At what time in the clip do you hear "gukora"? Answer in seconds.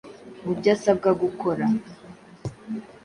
1.21-1.65